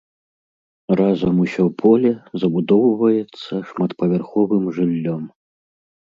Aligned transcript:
Разам 0.99 1.35
усё 1.43 1.65
поле 1.81 2.11
забудоўваецца 2.43 3.53
шматпавярховым 3.69 4.63
жыллём. 4.79 5.23